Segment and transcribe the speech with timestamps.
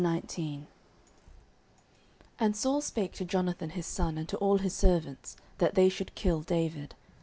[0.01, 0.65] 09:019:001
[2.39, 6.15] And Saul spake to Jonathan his son, and to all his servants, that they should
[6.15, 6.95] kill David.